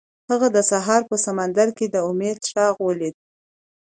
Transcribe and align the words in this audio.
هغه 0.29 0.47
د 0.55 0.57
سهار 0.71 1.01
په 1.09 1.15
سمندر 1.25 1.67
کې 1.77 1.85
د 1.89 1.95
امید 2.09 2.37
څراغ 2.45 2.75
ولید. 2.87 3.15